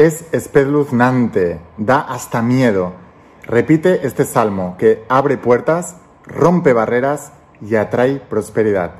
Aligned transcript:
es 0.00 0.24
espeluznante, 0.32 1.60
da 1.76 2.00
hasta 2.00 2.40
miedo. 2.40 2.94
Repite 3.42 4.06
este 4.06 4.24
salmo 4.24 4.76
que 4.78 5.04
abre 5.10 5.36
puertas, 5.36 5.96
rompe 6.24 6.72
barreras 6.72 7.32
y 7.60 7.74
atrae 7.74 8.14
prosperidad. 8.18 8.92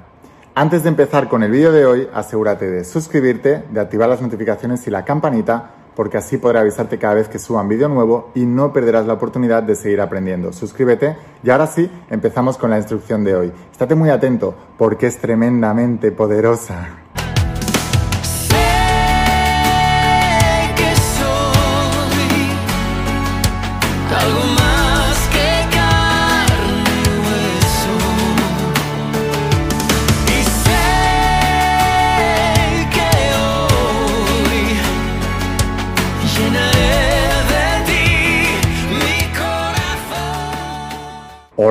Antes 0.54 0.82
de 0.82 0.90
empezar 0.90 1.30
con 1.30 1.42
el 1.42 1.52
vídeo 1.52 1.72
de 1.72 1.86
hoy, 1.86 2.08
asegúrate 2.12 2.70
de 2.70 2.84
suscribirte, 2.84 3.64
de 3.70 3.80
activar 3.80 4.10
las 4.10 4.20
notificaciones 4.20 4.86
y 4.86 4.90
la 4.90 5.06
campanita, 5.06 5.70
porque 5.96 6.18
así 6.18 6.36
podré 6.36 6.58
avisarte 6.58 6.98
cada 6.98 7.14
vez 7.14 7.28
que 7.28 7.38
suba 7.38 7.62
un 7.62 7.68
vídeo 7.68 7.88
nuevo 7.88 8.30
y 8.34 8.44
no 8.44 8.70
perderás 8.70 9.06
la 9.06 9.14
oportunidad 9.14 9.62
de 9.62 9.76
seguir 9.76 10.02
aprendiendo. 10.02 10.52
Suscríbete 10.52 11.16
y 11.42 11.48
ahora 11.48 11.66
sí, 11.66 11.90
empezamos 12.10 12.58
con 12.58 12.68
la 12.68 12.76
instrucción 12.76 13.24
de 13.24 13.36
hoy. 13.36 13.52
Estate 13.72 13.94
muy 13.94 14.10
atento 14.10 14.54
porque 14.76 15.06
es 15.06 15.16
tremendamente 15.16 16.12
poderosa. 16.12 16.99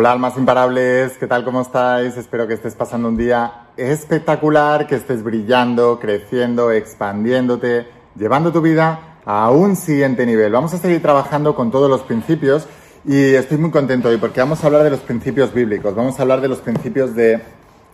Hola 0.09 0.15
almas 0.15 0.37
imparables, 0.37 1.19
¿qué 1.19 1.27
tal? 1.27 1.45
¿Cómo 1.45 1.61
estáis? 1.61 2.17
Espero 2.17 2.47
que 2.47 2.55
estés 2.55 2.73
pasando 2.73 3.09
un 3.09 3.15
día 3.15 3.67
espectacular, 3.77 4.87
que 4.87 4.95
estés 4.95 5.21
brillando, 5.21 5.99
creciendo, 5.99 6.71
expandiéndote, 6.71 7.85
llevando 8.15 8.51
tu 8.51 8.59
vida 8.59 9.19
a 9.23 9.51
un 9.51 9.75
siguiente 9.75 10.25
nivel. 10.25 10.51
Vamos 10.51 10.73
a 10.73 10.79
seguir 10.79 10.99
trabajando 10.99 11.53
con 11.53 11.69
todos 11.69 11.91
los 11.91 12.01
principios 12.01 12.67
y 13.05 13.35
estoy 13.35 13.59
muy 13.59 13.69
contento 13.69 14.09
hoy 14.09 14.17
porque 14.17 14.39
vamos 14.39 14.63
a 14.63 14.65
hablar 14.65 14.83
de 14.83 14.89
los 14.89 15.01
principios 15.01 15.53
bíblicos, 15.53 15.93
vamos 15.93 16.17
a 16.17 16.23
hablar 16.23 16.41
de 16.41 16.47
los 16.47 16.57
principios 16.57 17.13
de 17.13 17.43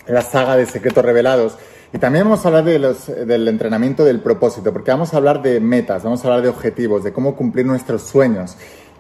la 0.08 0.22
saga 0.22 0.56
de 0.56 0.68
secretos 0.68 1.04
revelados 1.04 1.58
y 1.92 1.98
también 1.98 2.24
vamos 2.24 2.46
a 2.46 2.48
hablar 2.48 2.64
de 2.64 2.80
los, 2.80 3.08
del 3.08 3.46
entrenamiento 3.50 4.06
del 4.06 4.22
propósito 4.22 4.72
porque 4.72 4.92
vamos 4.92 5.14
a 5.14 5.18
hablar 5.18 5.42
de 5.42 5.60
metas, 5.60 6.04
vamos 6.04 6.24
a 6.24 6.30
hablar 6.30 6.44
de 6.44 6.48
objetivos, 6.48 7.04
de 7.04 7.12
cómo 7.12 7.36
cumplir 7.36 7.66
nuestros 7.66 8.04
sueños. 8.04 8.56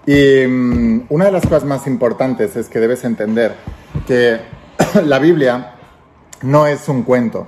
Y 0.05 0.45
mm, 0.47 1.05
una 1.09 1.25
de 1.25 1.31
las 1.31 1.43
cosas 1.43 1.65
más 1.65 1.87
importantes 1.87 2.55
es 2.55 2.69
que 2.69 2.79
debes 2.79 3.03
entender 3.03 3.55
que 4.07 4.39
la 5.03 5.19
Biblia 5.19 5.75
no 6.41 6.67
es 6.67 6.87
un 6.89 7.03
cuento, 7.03 7.47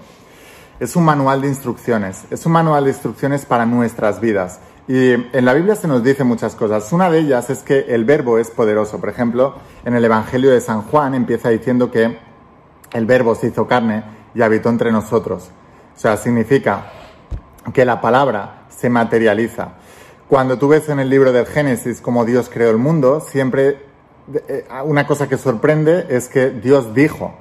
es 0.79 0.95
un 0.95 1.05
manual 1.05 1.41
de 1.41 1.47
instrucciones, 1.47 2.25
es 2.31 2.45
un 2.45 2.51
manual 2.53 2.85
de 2.85 2.91
instrucciones 2.91 3.45
para 3.45 3.65
nuestras 3.65 4.19
vidas. 4.19 4.59
Y 4.87 5.11
en 5.11 5.43
la 5.45 5.53
Biblia 5.53 5.75
se 5.75 5.87
nos 5.87 6.01
dice 6.01 6.23
muchas 6.23 6.55
cosas. 6.55 6.91
Una 6.93 7.09
de 7.09 7.19
ellas 7.19 7.49
es 7.49 7.59
que 7.59 7.87
el 7.89 8.05
verbo 8.05 8.37
es 8.37 8.49
poderoso. 8.49 8.99
Por 8.99 9.09
ejemplo, 9.09 9.55
en 9.83 9.95
el 9.95 10.05
Evangelio 10.05 10.49
de 10.49 10.61
San 10.61 10.81
Juan 10.83 11.13
empieza 11.13 11.49
diciendo 11.49 11.91
que 11.91 12.17
el 12.93 13.05
verbo 13.05 13.35
se 13.35 13.47
hizo 13.47 13.67
carne 13.67 14.03
y 14.33 14.41
habitó 14.41 14.69
entre 14.69 14.91
nosotros. 14.93 15.49
O 15.95 15.99
sea, 15.99 16.15
significa 16.15 16.91
que 17.73 17.83
la 17.83 17.99
palabra 17.99 18.67
se 18.69 18.89
materializa. 18.89 19.73
Cuando 20.29 20.57
tú 20.57 20.67
ves 20.67 20.89
en 20.89 20.99
el 20.99 21.09
libro 21.09 21.31
del 21.31 21.45
Génesis 21.45 22.01
cómo 22.01 22.25
Dios 22.25 22.49
creó 22.51 22.69
el 22.69 22.77
mundo, 22.77 23.21
siempre 23.21 23.77
eh, 24.49 24.67
una 24.83 25.07
cosa 25.07 25.29
que 25.29 25.37
sorprende 25.37 26.07
es 26.09 26.27
que 26.27 26.49
Dios 26.49 26.93
dijo, 26.93 27.33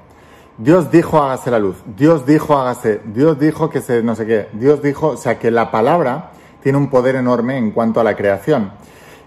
Dios 0.56 0.92
dijo 0.92 1.20
hágase 1.20 1.50
la 1.50 1.58
luz, 1.58 1.78
Dios 1.96 2.24
dijo 2.26 2.56
hágase, 2.56 3.00
Dios 3.06 3.40
dijo 3.40 3.70
que 3.70 3.80
se 3.80 4.04
no 4.04 4.14
sé 4.14 4.24
qué, 4.24 4.48
Dios 4.52 4.82
dijo, 4.82 5.08
o 5.08 5.16
sea 5.16 5.36
que 5.36 5.50
la 5.50 5.72
palabra 5.72 6.30
tiene 6.62 6.78
un 6.78 6.88
poder 6.88 7.16
enorme 7.16 7.58
en 7.58 7.72
cuanto 7.72 7.98
a 7.98 8.04
la 8.04 8.14
creación. 8.14 8.70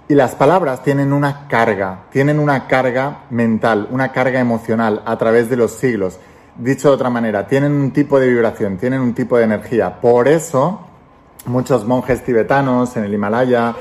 Y 0.08 0.16
las 0.16 0.36
palabras 0.36 0.82
tienen 0.82 1.12
una 1.12 1.50
carga, 1.50 2.06
tienen 2.12 2.40
una 2.40 2.66
carga 2.66 3.26
mental, 3.30 3.90
una 3.92 4.14
carga 4.14 4.40
emocional 4.40 5.04
a 5.06 5.18
través 5.18 5.50
de 5.50 5.58
los 5.58 5.72
siglos. 5.72 6.18
Dicho 6.56 6.88
de 6.88 6.96
otra 6.96 7.10
manera, 7.10 7.46
tienen 7.46 7.74
un 7.74 7.92
tipo 7.92 8.20
de 8.22 8.28
vibración, 8.30 8.78
tienen 8.78 9.02
un 9.02 9.14
tipo 9.14 9.38
de 9.38 9.44
energía. 9.44 10.00
Por 10.00 10.30
eso, 10.30 10.89
muchos 11.46 11.86
monjes 11.86 12.24
tibetanos 12.24 12.96
en 12.98 13.04
el 13.04 13.14
Himalaya 13.14 13.76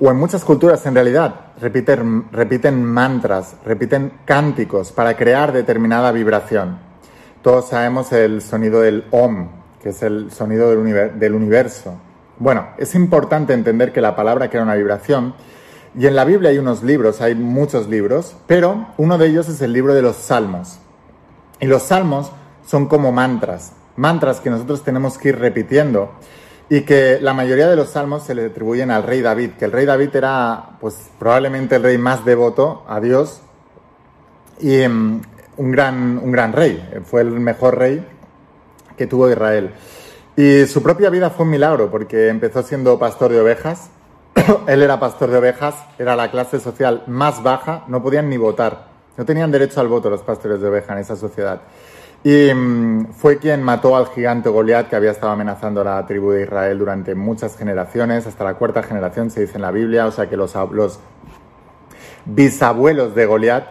o 0.00 0.10
en 0.10 0.16
muchas 0.16 0.44
culturas 0.44 0.84
en 0.86 0.94
realidad 0.94 1.46
repiten, 1.60 2.26
repiten 2.32 2.84
mantras, 2.84 3.56
repiten 3.64 4.12
cánticos 4.24 4.92
para 4.92 5.16
crear 5.16 5.52
determinada 5.52 6.12
vibración. 6.12 6.78
Todos 7.42 7.68
sabemos 7.68 8.12
el 8.12 8.42
sonido 8.42 8.80
del 8.80 9.04
OM, 9.10 9.48
que 9.82 9.90
es 9.90 10.02
el 10.02 10.30
sonido 10.30 10.70
del, 10.70 11.18
del 11.18 11.34
universo. 11.34 11.94
Bueno, 12.38 12.68
es 12.76 12.94
importante 12.94 13.54
entender 13.54 13.92
que 13.92 14.00
la 14.00 14.16
palabra 14.16 14.50
crea 14.50 14.62
una 14.62 14.74
vibración 14.74 15.34
y 15.98 16.06
en 16.06 16.14
la 16.14 16.24
Biblia 16.24 16.50
hay 16.50 16.58
unos 16.58 16.82
libros, 16.82 17.22
hay 17.22 17.34
muchos 17.34 17.88
libros, 17.88 18.36
pero 18.46 18.88
uno 18.98 19.16
de 19.16 19.28
ellos 19.28 19.48
es 19.48 19.62
el 19.62 19.72
libro 19.72 19.94
de 19.94 20.02
los 20.02 20.16
salmos. 20.16 20.78
Y 21.58 21.66
los 21.66 21.84
salmos 21.84 22.30
son 22.66 22.86
como 22.86 23.12
mantras, 23.12 23.72
mantras 23.96 24.40
que 24.40 24.50
nosotros 24.50 24.82
tenemos 24.82 25.16
que 25.16 25.30
ir 25.30 25.38
repitiendo 25.38 26.10
y 26.68 26.82
que 26.82 27.18
la 27.20 27.32
mayoría 27.32 27.68
de 27.68 27.76
los 27.76 27.90
salmos 27.90 28.24
se 28.24 28.34
le 28.34 28.46
atribuyen 28.46 28.90
al 28.90 29.04
rey 29.04 29.20
David, 29.20 29.52
que 29.52 29.66
el 29.66 29.72
rey 29.72 29.86
David 29.86 30.14
era 30.14 30.70
pues 30.80 31.10
probablemente 31.18 31.76
el 31.76 31.82
rey 31.82 31.98
más 31.98 32.24
devoto 32.24 32.84
a 32.88 33.00
Dios 33.00 33.40
y 34.60 34.84
um, 34.84 35.22
un, 35.56 35.70
gran, 35.70 36.18
un 36.18 36.32
gran 36.32 36.52
rey, 36.52 37.02
fue 37.04 37.20
el 37.20 37.30
mejor 37.30 37.78
rey 37.78 38.04
que 38.96 39.06
tuvo 39.06 39.30
Israel. 39.30 39.72
Y 40.36 40.66
su 40.66 40.82
propia 40.82 41.08
vida 41.08 41.30
fue 41.30 41.44
un 41.44 41.50
milagro 41.50 41.90
porque 41.90 42.28
empezó 42.28 42.62
siendo 42.62 42.98
pastor 42.98 43.30
de 43.30 43.40
ovejas, 43.40 43.90
él 44.66 44.82
era 44.82 44.98
pastor 44.98 45.30
de 45.30 45.38
ovejas, 45.38 45.74
era 45.98 46.16
la 46.16 46.30
clase 46.30 46.58
social 46.58 47.04
más 47.06 47.42
baja, 47.42 47.84
no 47.86 48.02
podían 48.02 48.28
ni 48.28 48.36
votar, 48.36 48.88
no 49.16 49.24
tenían 49.24 49.52
derecho 49.52 49.80
al 49.80 49.88
voto 49.88 50.10
los 50.10 50.22
pastores 50.22 50.60
de 50.60 50.68
ovejas 50.68 50.90
en 50.90 50.98
esa 50.98 51.16
sociedad. 51.16 51.60
Y 52.24 52.52
mm, 52.52 53.12
fue 53.12 53.38
quien 53.38 53.62
mató 53.62 53.96
al 53.96 54.08
gigante 54.08 54.48
Goliat 54.48 54.88
que 54.88 54.96
había 54.96 55.10
estado 55.10 55.32
amenazando 55.32 55.82
a 55.82 55.84
la 55.84 56.06
tribu 56.06 56.30
de 56.32 56.42
Israel 56.42 56.78
durante 56.78 57.14
muchas 57.14 57.56
generaciones, 57.56 58.26
hasta 58.26 58.44
la 58.44 58.54
cuarta 58.54 58.82
generación 58.82 59.30
se 59.30 59.42
dice 59.42 59.56
en 59.56 59.62
la 59.62 59.70
Biblia, 59.70 60.06
o 60.06 60.10
sea 60.10 60.28
que 60.28 60.36
los, 60.36 60.54
los 60.72 60.98
bisabuelos 62.24 63.14
de 63.14 63.26
Goliat 63.26 63.64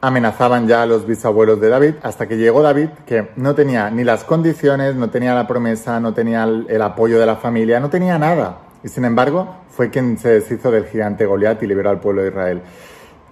amenazaban 0.00 0.68
ya 0.68 0.82
a 0.82 0.86
los 0.86 1.06
bisabuelos 1.06 1.60
de 1.60 1.68
David, 1.68 1.94
hasta 2.02 2.28
que 2.28 2.36
llegó 2.36 2.62
David, 2.62 2.90
que 3.06 3.30
no 3.36 3.54
tenía 3.54 3.90
ni 3.90 4.04
las 4.04 4.24
condiciones, 4.24 4.94
no 4.94 5.10
tenía 5.10 5.34
la 5.34 5.48
promesa, 5.48 5.98
no 5.98 6.14
tenía 6.14 6.44
el, 6.44 6.66
el 6.68 6.82
apoyo 6.82 7.18
de 7.18 7.26
la 7.26 7.36
familia, 7.36 7.80
no 7.80 7.90
tenía 7.90 8.18
nada. 8.18 8.58
Y 8.84 8.88
sin 8.88 9.04
embargo, 9.04 9.56
fue 9.68 9.90
quien 9.90 10.16
se 10.18 10.28
deshizo 10.28 10.70
del 10.70 10.86
gigante 10.86 11.26
Goliat 11.26 11.60
y 11.62 11.66
liberó 11.66 11.90
al 11.90 11.98
pueblo 11.98 12.22
de 12.22 12.28
Israel. 12.28 12.62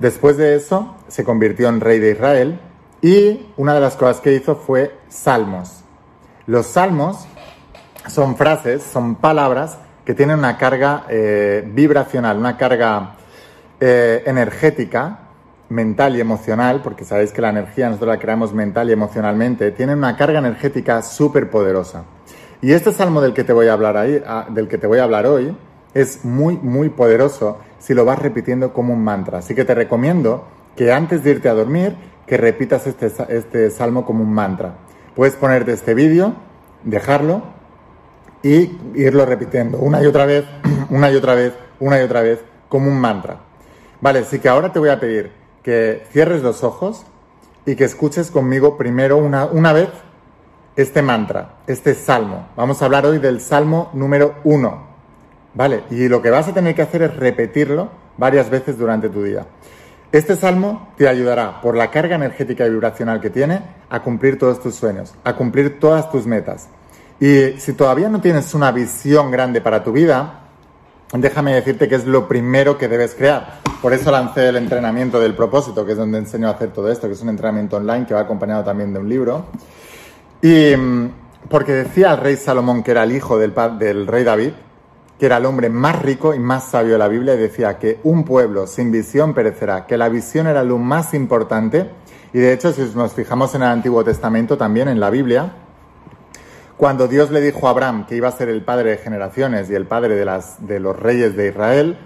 Después 0.01 0.37
de 0.37 0.57
eso, 0.57 0.97
se 1.07 1.23
convirtió 1.23 1.69
en 1.69 1.81
rey 1.81 2.01
de 2.01 2.11
Israel 2.11 2.59
y 3.05 3.49
una 3.59 3.75
de 3.75 3.81
las 3.81 3.97
cosas 3.97 4.23
que 4.23 4.33
hizo 4.33 4.57
fue 4.57 4.97
salmos. 5.11 5.85
Los 6.47 6.69
salmos 6.69 7.27
son 8.09 8.35
frases, 8.35 8.83
son 8.83 9.17
palabras 9.17 9.77
que 10.07 10.15
tienen 10.15 10.39
una 10.39 10.57
carga 10.57 11.05
eh, 11.11 11.63
vibracional, 11.67 12.39
una 12.39 12.57
carga 12.57 13.17
eh, 13.79 14.23
energética, 14.25 15.19
mental 15.69 16.17
y 16.17 16.23
emocional, 16.23 16.81
porque 16.83 17.05
sabéis 17.05 17.31
que 17.31 17.43
la 17.43 17.51
energía 17.51 17.89
nosotros 17.89 18.09
la 18.09 18.19
creamos 18.19 18.55
mental 18.55 18.89
y 18.89 18.95
emocionalmente, 18.95 19.71
tienen 19.73 19.99
una 19.99 20.17
carga 20.17 20.39
energética 20.39 21.03
súper 21.03 21.51
poderosa. 21.51 22.05
Y 22.63 22.73
este 22.73 22.91
salmo 22.91 23.21
del 23.21 23.35
que 23.35 23.45
te 23.45 23.53
voy 23.53 23.67
a 23.67 23.75
hablar 23.75 23.99
ahí, 23.99 24.23
ah, 24.27 24.47
del 24.49 24.67
que 24.67 24.79
te 24.79 24.87
voy 24.87 25.01
a 25.01 25.05
hablar 25.05 25.27
hoy, 25.27 25.55
es 25.93 26.25
muy, 26.25 26.57
muy 26.57 26.89
poderoso 26.89 27.59
si 27.79 27.93
lo 27.93 28.07
vas 28.07 28.19
repitiendo 28.19 28.73
como 28.73 28.95
un 28.95 29.05
mantra. 29.05 29.41
Así 29.41 29.55
que 29.55 29.67
te 29.67 29.75
recomiendo 29.75 30.47
que 30.75 30.91
antes 30.91 31.23
de 31.23 31.33
irte 31.33 31.51
a 31.51 31.53
dormir 31.53 32.14
que 32.27 32.37
repitas 32.37 32.87
este, 32.87 33.11
este 33.29 33.71
salmo 33.71 34.05
como 34.05 34.23
un 34.23 34.33
mantra. 34.33 34.75
Puedes 35.15 35.35
ponerte 35.35 35.73
este 35.73 35.95
vídeo, 35.95 36.35
dejarlo 36.83 37.43
y 38.43 38.79
irlo 38.95 39.25
repitiendo 39.27 39.79
una 39.79 40.03
y 40.03 40.07
otra 40.07 40.27
vez, 40.27 40.45
una 40.91 41.11
y 41.11 41.17
otra 41.17 41.35
vez, 41.35 41.53
una 41.81 42.01
y 42.01 42.03
otra 42.03 42.23
vez, 42.23 42.41
como 42.69 42.89
un 42.89 42.99
mantra. 42.99 43.39
Vale, 44.01 44.21
así 44.21 44.39
que 44.39 44.49
ahora 44.49 44.73
te 44.73 44.79
voy 44.79 44.91
a 44.91 45.01
pedir 45.01 45.33
que 45.63 46.05
cierres 46.11 46.43
los 46.43 46.63
ojos 46.63 47.07
y 47.67 47.77
que 47.77 47.85
escuches 47.85 48.31
conmigo 48.31 48.77
primero 48.77 49.17
una, 49.17 49.47
una 49.47 49.73
vez 49.73 49.89
este 50.77 51.03
mantra, 51.03 51.57
este 51.67 51.95
salmo. 51.95 52.49
Vamos 52.57 52.83
a 52.83 52.85
hablar 52.85 53.07
hoy 53.07 53.19
del 53.19 53.41
salmo 53.41 53.91
número 53.95 54.35
uno. 54.45 54.95
Vale, 55.55 55.85
y 55.91 56.09
lo 56.09 56.21
que 56.21 56.31
vas 56.31 56.49
a 56.49 56.55
tener 56.55 56.75
que 56.75 56.83
hacer 56.83 57.03
es 57.03 57.17
repetirlo 57.17 57.89
varias 58.19 58.51
veces 58.51 58.77
durante 58.77 59.09
tu 59.09 59.23
día. 59.23 59.47
Este 60.15 60.37
salmo 60.37 60.91
te 60.97 61.09
ayudará, 61.09 61.61
por 61.61 61.77
la 61.77 61.91
carga 61.91 62.15
energética 62.15 62.65
y 62.65 62.71
vibracional 62.71 63.21
que 63.21 63.31
tiene, 63.31 63.63
a 63.91 64.01
cumplir 64.01 64.39
todos 64.39 64.63
tus 64.63 64.77
sueños, 64.77 65.13
a 65.25 65.35
cumplir 65.35 65.81
todas 65.81 66.09
tus 66.09 66.25
metas. 66.25 66.69
Y 67.19 67.59
si 67.59 67.73
todavía 67.73 68.09
no 68.09 68.21
tienes 68.21 68.55
una 68.55 68.71
visión 68.71 69.33
grande 69.33 69.61
para 69.61 69.83
tu 69.83 69.91
vida, 69.91 70.43
déjame 71.13 71.53
decirte 71.53 71.89
que 71.89 71.97
es 71.97 72.07
lo 72.07 72.29
primero 72.29 72.79
que 72.79 72.87
debes 72.87 73.17
crear. 73.17 73.59
Por 73.83 73.93
eso 73.93 74.13
lancé 74.13 74.51
el 74.51 74.57
entrenamiento 74.57 75.19
del 75.19 75.35
propósito, 75.35 75.85
que 75.85 75.91
es 75.91 75.99
donde 75.99 76.19
enseño 76.19 76.47
a 76.47 76.53
hacer 76.53 76.69
todo 76.69 76.93
esto, 76.93 77.09
que 77.09 77.15
es 77.15 77.21
un 77.21 77.31
entrenamiento 77.31 77.79
online 77.79 78.07
que 78.07 78.15
va 78.15 78.21
acompañado 78.21 78.63
también 78.63 78.93
de 78.93 79.01
un 79.01 79.09
libro. 79.09 79.47
Y 80.41 80.77
mm, 80.77 81.11
porque 81.49 81.73
decía 81.73 82.13
el 82.13 82.19
rey 82.19 82.37
Salomón 82.37 82.85
que 82.85 82.93
era 82.93 83.03
el 83.03 83.11
hijo 83.11 83.37
del, 83.37 83.53
del 83.81 84.07
rey 84.07 84.23
David, 84.23 84.53
que 85.19 85.27
era 85.27 85.37
el 85.37 85.47
hombre 85.47 85.69
más 85.69 86.03
rico 86.03 86.35
y 86.35 86.39
más 86.39 86.65
sabio 86.65 86.93
de 86.93 86.99
la 86.99 87.09
Biblia, 87.09 87.35
y 87.35 87.39
decía 87.39 87.79
que 87.79 88.01
un 88.03 88.25
pueblo 88.25 88.67
sin 88.67 88.91
visión 88.91 89.35
perecerá, 89.35 89.87
que 89.87 89.97
la 89.97 90.09
visión 90.09 90.47
era 90.47 90.65
lo 90.65 90.79
más 90.79 91.15
importante. 91.15 91.89
Y 92.33 92.39
de 92.39 92.53
hecho, 92.53 92.73
si 92.73 92.83
nos 92.95 93.13
fijamos 93.13 93.55
en 93.55 93.63
el 93.63 93.69
Antiguo 93.69 94.03
Testamento, 94.03 94.57
también 94.57 94.89
en 94.89 94.99
la 94.99 95.11
Biblia, 95.11 95.53
cuando 96.77 97.07
Dios 97.07 97.31
le 97.31 97.41
dijo 97.41 97.69
a 97.69 97.71
Abraham 97.71 98.07
que 98.07 98.17
iba 98.17 98.27
a 98.27 98.33
ser 98.33 98.49
el 98.49 98.65
padre 98.65 98.91
de 98.91 98.97
generaciones 98.99 99.71
y 99.71 99.75
el 99.75 99.87
padre 99.87 100.17
de, 100.17 100.81
los 100.81 100.99
reyes 100.99 101.37
de 101.37 101.49
Israel, 101.49 101.97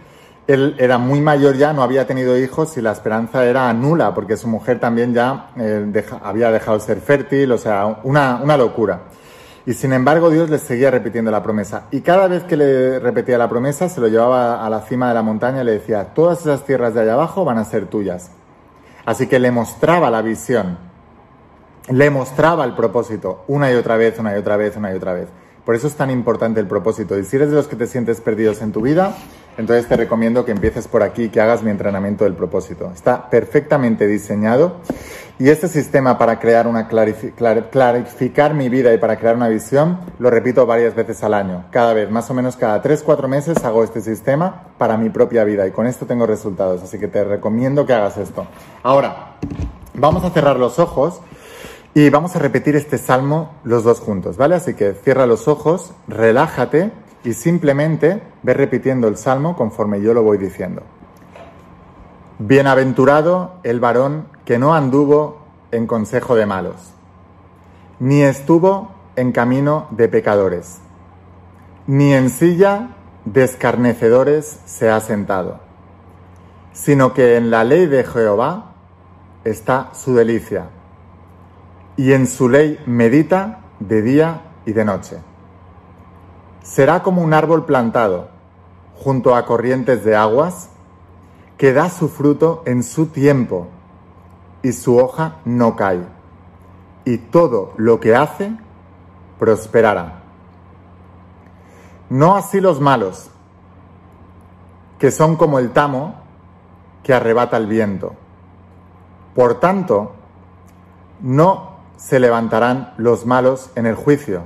él 0.47 0.75
era 0.79 0.99
muy 0.99 1.21
mayor 1.23 1.57
ya, 1.57 1.73
no 1.73 1.83
había 1.83 2.07
tenido 2.07 2.39
hijos 2.39 2.77
y 2.77 2.83
la 2.83 2.93
esperanza 2.93 3.45
era 3.47 3.73
nula, 3.73 4.15
porque 4.15 4.37
su 4.37 4.49
mujer 4.49 4.79
también 4.79 5.15
ya 5.15 5.51
eh, 5.57 6.05
había 6.23 6.51
dejado 6.51 6.79
de 6.79 6.85
ser 6.85 7.01
fértil, 7.01 7.53
o 7.53 7.59
sea, 7.59 8.01
una 8.05 8.57
locura. 8.59 9.01
Y 9.69 9.75
sin 9.75 9.93
embargo 9.93 10.31
Dios 10.31 10.49
le 10.49 10.59
seguía 10.59 10.91
repitiendo 10.91 11.31
la 11.31 11.43
promesa. 11.43 11.89
Y 11.91 12.01
cada 12.01 12.27
vez 12.27 12.43
que 12.45 12.57
le 12.57 12.99
repetía 13.01 13.37
la 13.37 13.51
promesa, 13.51 13.91
se 13.91 14.01
lo 14.01 14.09
llevaba 14.09 14.65
a 14.65 14.71
la 14.71 14.81
cima 14.81 15.09
de 15.09 15.15
la 15.15 15.21
montaña 15.21 15.61
y 15.61 15.65
le 15.67 15.73
decía, 15.73 16.15
todas 16.15 16.41
esas 16.41 16.65
tierras 16.65 16.95
de 16.95 17.03
allá 17.03 17.13
abajo 17.13 17.45
van 17.45 17.59
a 17.59 17.67
ser 17.67 17.85
tuyas. 17.85 18.31
Así 19.05 19.27
que 19.27 19.39
le 19.39 19.51
mostraba 19.51 20.11
la 20.11 20.23
visión, 20.23 20.79
le 21.91 22.09
mostraba 22.09 22.65
el 22.65 22.77
propósito 22.77 23.45
una 23.47 23.71
y 23.71 23.75
otra 23.75 23.99
vez, 23.99 24.19
una 24.19 24.35
y 24.35 24.39
otra 24.39 24.57
vez, 24.57 24.75
una 24.75 24.91
y 24.91 24.97
otra 24.97 25.13
vez. 25.13 25.29
Por 25.67 25.75
eso 25.75 25.87
es 25.87 25.97
tan 25.97 26.11
importante 26.11 26.61
el 26.61 26.67
propósito. 26.67 27.19
Y 27.19 27.25
si 27.25 27.37
eres 27.37 27.51
de 27.51 27.57
los 27.57 27.69
que 27.69 27.77
te 27.77 27.87
sientes 27.87 28.23
perdidos 28.23 28.63
en 28.63 28.73
tu 28.73 28.81
vida, 28.81 29.15
entonces 29.59 29.87
te 29.87 29.99
recomiendo 29.99 30.47
que 30.47 30.53
empieces 30.53 30.89
por 30.89 31.03
aquí 31.03 31.29
que 31.29 31.43
hagas 31.43 31.63
mi 31.63 31.71
entrenamiento 31.71 32.25
del 32.25 32.33
propósito. 32.33 32.91
Está 32.95 33.29
perfectamente 33.29 34.07
diseñado 34.07 34.77
y 35.41 35.51
este 35.51 35.69
sistema 35.69 36.19
para 36.19 36.41
crear 36.41 36.67
una 36.67 36.89
clarificar 36.89 38.55
mi 38.55 38.69
vida 38.69 38.93
y 38.93 38.99
para 38.99 39.17
crear 39.17 39.37
una 39.37 39.49
visión 39.49 40.01
lo 40.19 40.31
repito 40.31 40.67
varias 40.67 40.97
veces 40.97 41.23
al 41.23 41.33
año. 41.33 41.67
Cada 41.71 41.95
vez, 41.95 42.11
más 42.11 42.29
o 42.31 42.35
menos 42.35 42.57
cada 42.57 42.83
3-4 42.83 43.29
meses 43.29 43.65
hago 43.65 43.85
este 43.85 44.01
sistema 44.01 44.65
para 44.79 44.97
mi 44.97 45.11
propia 45.11 45.45
vida 45.45 45.67
y 45.67 45.71
con 45.71 45.87
esto 45.87 46.07
tengo 46.07 46.27
resultados. 46.27 46.83
Así 46.83 46.99
que 46.99 47.07
te 47.07 47.23
recomiendo 47.23 47.87
que 47.87 47.95
hagas 47.95 48.17
esto. 48.17 48.47
Ahora, 48.83 49.37
vamos 49.95 50.25
a 50.25 50.31
cerrar 50.31 50.59
los 50.59 50.81
ojos 50.81 51.21
y 51.95 52.11
vamos 52.11 52.35
a 52.35 52.41
repetir 52.41 52.75
este 52.75 52.99
salmo 52.99 53.55
los 53.63 53.85
dos 53.85 54.01
juntos, 54.01 54.37
¿vale? 54.37 54.57
Así 54.57 54.75
que 54.75 54.93
cierra 54.93 55.27
los 55.27 55.47
ojos, 55.47 55.93
relájate 56.09 56.91
y 57.23 57.33
simplemente 57.35 58.23
ve 58.43 58.55
repitiendo 58.55 59.07
el 59.07 59.17
salmo 59.17 59.57
conforme 59.57 60.01
yo 60.01 60.15
lo 60.15 60.25
voy 60.25 60.39
diciendo. 60.39 60.83
Bienaventurado 62.41 63.55
el 63.65 63.81
varón 63.81 64.27
que 64.49 64.59
no 64.59 64.73
anduvo 64.73 65.43
en 65.73 65.87
consejo 65.87 66.35
de 66.35 66.47
malos, 66.47 66.95
ni 68.01 68.23
estuvo 68.23 68.93
en 69.15 69.31
camino 69.31 69.89
de 69.91 70.09
pecadores, 70.09 70.79
ni 71.87 72.15
en 72.15 72.31
silla 72.31 72.97
de 73.27 73.45
escarnecedores 73.45 74.61
se 74.65 74.89
ha 74.89 75.01
sentado, 75.01 75.61
sino 76.73 77.13
que 77.13 77.37
en 77.37 77.51
la 77.51 77.63
ley 77.63 77.85
de 77.85 78.05
Jehová 78.05 78.73
está 79.45 79.91
su 79.93 80.15
delicia 80.15 80.71
y 81.99 82.15
en 82.15 82.27
su 82.27 82.49
ley 82.49 82.83
medita 82.87 83.59
de 83.81 84.01
día 84.01 84.41
y 84.65 84.73
de 84.73 84.87
noche. 84.87 85.19
Será 86.63 87.03
como 87.03 87.21
un 87.21 87.35
árbol 87.35 87.67
plantado 87.67 88.31
junto 88.97 89.37
a 89.37 89.45
corrientes 89.45 90.07
de 90.07 90.17
aguas, 90.17 90.71
que 91.59 91.75
da 91.75 91.91
su 91.91 92.09
fruto 92.09 92.63
en 92.65 92.83
su 92.83 93.09
tiempo 93.09 93.69
y 94.63 94.73
su 94.73 94.97
hoja 94.97 95.37
no 95.45 95.77
cae, 95.77 96.05
y 97.05 97.19
todo 97.19 97.73
lo 97.77 98.01
que 98.01 98.15
hace 98.15 98.53
prosperará. 99.39 100.23
No 102.11 102.37
así 102.37 102.61
los 102.61 102.81
malos, 102.81 103.31
que 104.99 105.11
son 105.11 105.37
como 105.37 105.59
el 105.59 105.71
tamo 105.71 106.17
que 107.03 107.15
arrebata 107.15 107.57
el 107.57 107.67
viento. 107.67 108.15
Por 109.35 109.61
tanto, 109.61 110.13
no 111.21 111.79
se 111.97 112.19
levantarán 112.19 112.95
los 112.97 113.27
malos 113.27 113.71
en 113.75 113.87
el 113.87 113.95
juicio, 113.95 114.43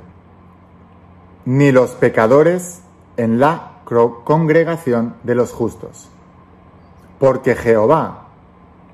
ni 1.44 1.72
los 1.72 1.92
pecadores 1.92 2.82
en 3.16 3.40
la 3.40 3.72
congregación 4.24 5.16
de 5.22 5.34
los 5.34 5.52
justos. 5.52 6.08
Porque 7.18 7.54
Jehová 7.54 8.28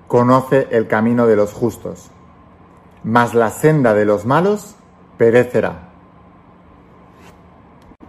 conoce 0.08 0.66
el 0.70 0.88
camino 0.88 1.26
de 1.26 1.36
los 1.36 1.52
justos, 1.52 2.10
mas 3.04 3.34
la 3.34 3.50
senda 3.50 3.94
de 3.94 4.04
los 4.04 4.26
malos 4.26 4.74
perecerá. 5.16 5.90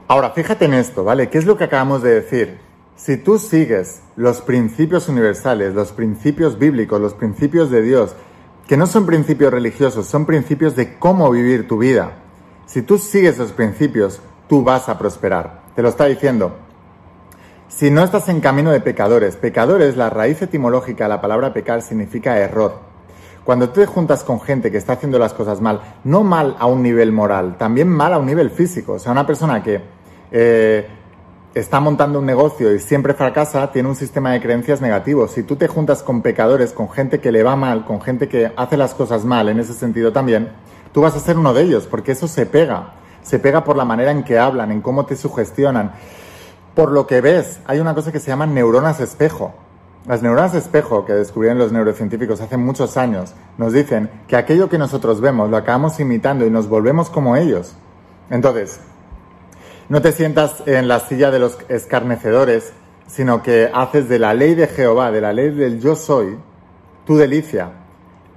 Ahora, 0.07 0.31
fíjate 0.31 0.66
en 0.66 0.74
esto, 0.74 1.04
¿vale? 1.04 1.30
¿Qué 1.30 1.38
es 1.38 1.46
lo 1.46 1.57
que 1.57 1.66
acabamos 1.66 2.01
de 2.01 2.16
decir? 2.16 2.57
Si 2.96 3.18
tú 3.18 3.38
sigues 3.38 4.01
los 4.16 4.42
principios 4.42 5.07
universales, 5.07 5.75
los 5.75 5.92
principios 5.92 6.57
bíblicos, 6.57 7.00
los 7.00 7.13
principios 7.13 7.69
de 7.69 7.81
Dios, 7.84 8.16
que 8.68 8.75
no 8.75 8.88
son 8.88 9.06
principios 9.06 9.51
religiosos, 9.51 10.07
son 10.07 10.25
principios 10.25 10.75
de 10.75 10.98
cómo 10.98 11.30
vivir 11.30 11.68
tu 11.68 11.78
vida. 11.78 12.13
Si 12.66 12.81
tú 12.81 12.98
sigues 12.98 13.36
esos 13.36 13.51
principios, 13.51 14.22
tú 14.48 14.63
vas 14.63 14.90
a 14.90 14.98
prosperar. 14.98 15.63
Te 15.75 15.81
lo 15.81 15.90
está 15.90 16.06
diciendo. 16.06 16.56
Si 17.69 17.92
no 17.92 18.04
estás 18.04 18.27
en 18.30 18.42
camino 18.42 18.71
de 18.71 18.81
pecadores, 18.81 19.36
pecadores, 19.36 19.95
la 19.95 20.10
raíz 20.10 20.42
etimológica 20.42 21.04
de 21.04 21.10
la 21.10 21.21
palabra 21.21 21.54
pecar 21.54 21.83
significa 21.83 22.39
error. 22.39 22.80
Cuando 23.45 23.69
tú 23.69 23.81
te 23.81 23.86
juntas 23.86 24.24
con 24.24 24.42
gente 24.42 24.71
que 24.71 24.77
está 24.77 24.94
haciendo 24.94 25.19
las 25.19 25.33
cosas 25.36 25.62
mal, 25.62 25.80
no 26.04 26.24
mal 26.24 26.56
a 26.57 26.66
un 26.66 26.81
nivel 26.81 27.12
moral, 27.12 27.57
también 27.60 27.88
mal 27.88 28.12
a 28.13 28.18
un 28.18 28.25
nivel 28.25 28.50
físico. 28.50 28.94
O 28.94 29.00
sea, 29.00 29.12
una 29.12 29.27
persona 29.27 29.62
que 29.62 29.81
eh, 30.31 30.88
está 31.54 31.80
montando 31.80 32.18
un 32.18 32.25
negocio 32.25 32.74
y 32.74 32.80
siempre 32.80 33.13
fracasa, 33.13 33.72
tiene 33.72 33.88
un 33.88 33.95
sistema 33.95 34.31
de 34.31 34.42
creencias 34.42 34.81
negativos. 34.81 35.31
Si 35.31 35.44
tú 35.44 35.56
te 35.56 35.68
juntas 35.68 36.01
con 36.01 36.24
pecadores, 36.24 36.74
con 36.74 36.89
gente 36.89 37.19
que 37.19 37.31
le 37.31 37.44
va 37.44 37.56
mal, 37.56 37.86
con 37.86 38.01
gente 38.01 38.27
que 38.27 38.51
hace 38.56 38.77
las 38.77 38.95
cosas 38.95 39.25
mal 39.25 39.48
en 39.48 39.60
ese 39.60 39.75
sentido 39.75 40.12
también, 40.12 40.50
tú 40.92 41.01
vas 41.01 41.15
a 41.15 41.19
ser 41.19 41.38
uno 41.38 41.54
de 41.54 41.62
ellos, 41.62 41.86
porque 41.86 42.13
eso 42.13 42.27
se 42.27 42.48
pega. 42.48 42.94
Se 43.22 43.38
pega 43.38 43.63
por 43.63 43.77
la 43.77 43.86
manera 43.86 44.10
en 44.10 44.24
que 44.24 44.39
hablan, 44.39 44.72
en 44.72 44.81
cómo 44.81 45.06
te 45.06 45.15
sugestionan. 45.15 45.92
Por 46.75 46.92
lo 46.92 47.07
que 47.07 47.21
ves, 47.21 47.60
hay 47.66 47.80
una 47.80 47.95
cosa 47.95 48.12
que 48.12 48.19
se 48.19 48.27
llama 48.27 48.45
neuronas 48.45 49.00
espejo. 49.00 49.54
Las 50.06 50.24
neuronas 50.24 50.56
espejo 50.56 51.06
que 51.06 51.13
descubrieron 51.13 51.60
los 51.60 51.71
neurocientíficos 51.71 52.42
hace 52.42 52.57
muchos 52.57 52.98
años 52.98 53.33
nos 53.57 53.74
dicen 53.74 54.10
que 54.27 54.38
aquello 54.38 54.69
que 54.69 54.77
nosotros 54.77 55.21
vemos 55.21 55.50
lo 55.50 55.57
acabamos 55.57 56.00
imitando 56.00 56.45
y 56.45 56.50
nos 56.50 56.68
volvemos 56.69 57.10
como 57.10 57.36
ellos. 57.36 57.75
Entonces, 58.30 58.80
no 59.89 60.01
te 60.01 60.12
sientas 60.12 60.63
en 60.68 60.88
la 60.88 61.00
silla 61.00 61.31
de 61.31 61.39
los 61.39 61.57
escarnecedores, 61.68 62.74
sino 63.07 63.44
que 63.44 63.69
haces 63.74 64.07
de 64.07 64.19
la 64.19 64.33
ley 64.33 64.55
de 64.55 64.67
Jehová, 64.67 65.12
de 65.12 65.22
la 65.22 65.34
ley 65.34 65.50
del 65.50 65.82
yo 65.82 65.96
soy, 65.96 66.38
tu 67.05 67.17
delicia. 67.17 67.72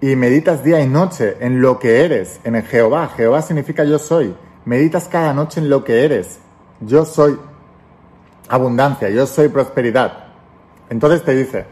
Y 0.00 0.16
meditas 0.16 0.64
día 0.64 0.80
y 0.80 0.88
noche 0.88 1.37
en 1.40 1.61
lo 1.61 1.78
que 1.78 2.04
eres, 2.04 2.40
en 2.42 2.61
Jehová. 2.64 3.09
Jehová 3.14 3.42
significa 3.42 3.85
yo 3.85 3.99
soy. 3.99 4.35
Meditas 4.64 5.09
cada 5.09 5.33
noche 5.33 5.61
en 5.61 5.68
lo 5.68 5.85
que 5.85 6.04
eres. 6.04 6.38
Yo 6.80 7.04
soy 7.04 7.38
abundancia, 8.52 9.09
yo 9.09 9.26
soy 9.26 9.49
prosperidad. 9.49 10.26
Entonces 10.90 11.25
te 11.25 11.35
dice 11.35 11.64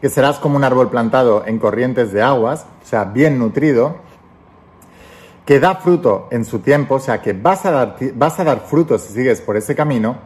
que 0.00 0.08
serás 0.08 0.38
como 0.38 0.56
un 0.56 0.64
árbol 0.64 0.88
plantado 0.88 1.44
en 1.46 1.58
corrientes 1.58 2.12
de 2.12 2.22
aguas, 2.22 2.66
o 2.82 2.86
sea, 2.86 3.04
bien 3.04 3.38
nutrido, 3.38 3.96
que 5.44 5.60
da 5.60 5.74
fruto 5.76 6.28
en 6.30 6.46
su 6.46 6.60
tiempo, 6.60 6.94
o 6.94 6.98
sea 6.98 7.20
que 7.20 7.34
vas 7.34 7.66
a 7.66 7.70
dar, 7.70 7.96
vas 8.14 8.36
fruto 8.66 8.96
si 8.96 9.12
sigues 9.12 9.42
por 9.42 9.58
ese 9.58 9.74
camino 9.74 10.16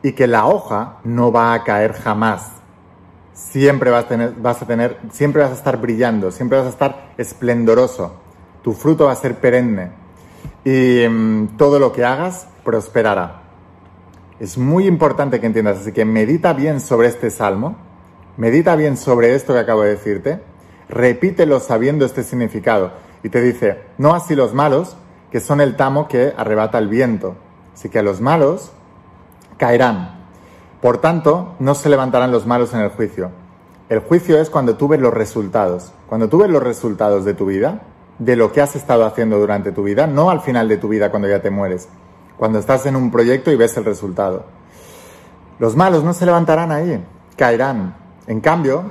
y 0.00 0.12
que 0.12 0.28
la 0.28 0.46
hoja 0.46 0.98
no 1.02 1.32
va 1.32 1.54
a 1.54 1.64
caer 1.64 1.92
jamás. 1.92 2.52
Siempre 3.32 3.90
vas 3.90 4.04
a 4.04 4.08
tener, 4.08 4.34
vas 4.34 4.62
a 4.62 4.66
tener, 4.66 4.98
siempre 5.10 5.42
vas 5.42 5.50
a 5.50 5.54
estar 5.54 5.76
brillando, 5.78 6.30
siempre 6.30 6.58
vas 6.58 6.68
a 6.68 6.70
estar 6.70 7.14
esplendoroso. 7.18 8.12
Tu 8.62 8.72
fruto 8.72 9.06
va 9.06 9.12
a 9.12 9.16
ser 9.16 9.40
perenne 9.40 9.90
y 10.64 11.04
mm, 11.08 11.56
todo 11.56 11.80
lo 11.80 11.92
que 11.92 12.04
hagas 12.04 12.46
prosperará. 12.62 13.47
Es 14.40 14.56
muy 14.56 14.86
importante 14.86 15.40
que 15.40 15.46
entiendas, 15.46 15.78
así 15.78 15.92
que 15.92 16.04
medita 16.04 16.52
bien 16.52 16.80
sobre 16.80 17.08
este 17.08 17.30
salmo, 17.30 17.76
medita 18.36 18.76
bien 18.76 18.96
sobre 18.96 19.34
esto 19.34 19.52
que 19.52 19.58
acabo 19.58 19.82
de 19.82 19.90
decirte, 19.90 20.40
repítelo 20.88 21.58
sabiendo 21.58 22.04
este 22.04 22.22
significado 22.22 22.92
y 23.24 23.30
te 23.30 23.40
dice, 23.40 23.80
no 23.98 24.14
así 24.14 24.36
los 24.36 24.54
malos, 24.54 24.96
que 25.32 25.40
son 25.40 25.60
el 25.60 25.76
tamo 25.76 26.06
que 26.06 26.32
arrebata 26.36 26.78
el 26.78 26.88
viento. 26.88 27.34
Así 27.74 27.88
que 27.88 27.98
a 27.98 28.02
los 28.02 28.20
malos 28.20 28.72
caerán. 29.56 30.20
Por 30.80 30.98
tanto, 30.98 31.56
no 31.58 31.74
se 31.74 31.88
levantarán 31.88 32.30
los 32.30 32.46
malos 32.46 32.72
en 32.74 32.80
el 32.80 32.90
juicio. 32.90 33.30
El 33.88 33.98
juicio 34.00 34.40
es 34.40 34.50
cuando 34.50 34.76
tú 34.76 34.86
ves 34.86 35.00
los 35.00 35.12
resultados. 35.12 35.92
Cuando 36.08 36.28
tú 36.28 36.38
ves 36.38 36.50
los 36.50 36.62
resultados 36.62 37.24
de 37.24 37.34
tu 37.34 37.46
vida, 37.46 37.82
de 38.18 38.36
lo 38.36 38.52
que 38.52 38.60
has 38.60 38.76
estado 38.76 39.04
haciendo 39.04 39.38
durante 39.38 39.72
tu 39.72 39.82
vida, 39.82 40.06
no 40.06 40.30
al 40.30 40.40
final 40.40 40.68
de 40.68 40.78
tu 40.78 40.88
vida 40.88 41.10
cuando 41.10 41.28
ya 41.28 41.42
te 41.42 41.50
mueres. 41.50 41.88
Cuando 42.38 42.58
estás 42.58 42.86
en 42.86 42.96
un 42.96 43.10
proyecto 43.10 43.50
y 43.50 43.56
ves 43.56 43.76
el 43.76 43.84
resultado. 43.84 44.44
Los 45.58 45.74
malos 45.74 46.04
no 46.04 46.14
se 46.14 46.24
levantarán 46.24 46.70
ahí, 46.70 47.04
caerán. 47.36 47.96
En 48.28 48.40
cambio, 48.40 48.84